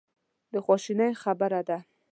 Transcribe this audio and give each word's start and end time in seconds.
د 0.51 0.53
خواشینۍ 0.65 1.11
خبره 1.23 1.61
ده. 1.67 1.77